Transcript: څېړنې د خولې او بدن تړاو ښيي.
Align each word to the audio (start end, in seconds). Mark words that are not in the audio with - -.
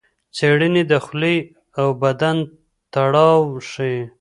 څېړنې 0.35 0.83
د 0.91 0.93
خولې 1.05 1.37
او 1.79 1.87
بدن 2.03 2.37
تړاو 2.93 3.41
ښيي. 3.69 3.99